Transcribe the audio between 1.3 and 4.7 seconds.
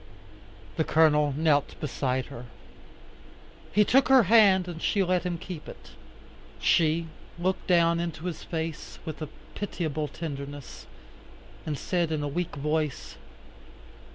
knelt beside her. He took her hand